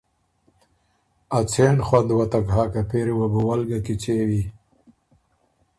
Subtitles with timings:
[1.37, 4.45] ا څېن خوند وتک هۀ که پېری وه بو ول کی کیڅوِن۔